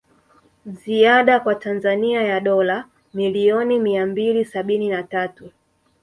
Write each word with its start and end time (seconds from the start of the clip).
Ziada 0.65 1.39
kwa 1.39 1.55
Tanzania 1.55 2.21
ya 2.21 2.39
dola 2.39 2.85
milioni 3.13 3.79
mia 3.79 4.05
mbili 4.05 4.45
sabini 4.45 4.89
na 4.89 5.03
tatu 5.03 5.49